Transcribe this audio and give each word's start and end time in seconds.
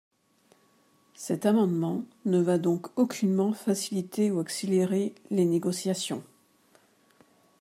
Cet 1.13 1.45
amendement 1.45 2.03
ne 2.25 2.39
va 2.41 2.57
donc 2.57 2.87
aucunement 2.97 3.53
faciliter 3.53 4.31
ou 4.31 4.39
accélérer 4.39 5.13
les 5.29 5.45
négociations. 5.45 6.23